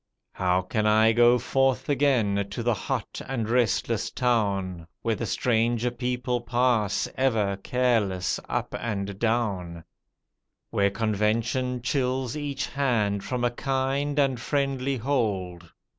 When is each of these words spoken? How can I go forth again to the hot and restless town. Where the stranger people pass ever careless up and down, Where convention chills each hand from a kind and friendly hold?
How 0.31 0.63
can 0.63 0.87
I 0.87 1.11
go 1.11 1.37
forth 1.37 1.87
again 1.87 2.47
to 2.49 2.63
the 2.63 2.73
hot 2.73 3.21
and 3.27 3.47
restless 3.47 4.09
town. 4.09 4.87
Where 5.03 5.13
the 5.13 5.27
stranger 5.27 5.91
people 5.91 6.41
pass 6.41 7.07
ever 7.17 7.55
careless 7.57 8.39
up 8.49 8.73
and 8.79 9.19
down, 9.19 9.83
Where 10.71 10.89
convention 10.89 11.83
chills 11.83 12.35
each 12.35 12.65
hand 12.65 13.23
from 13.23 13.43
a 13.43 13.51
kind 13.51 14.17
and 14.17 14.39
friendly 14.39 14.97
hold? 14.97 15.69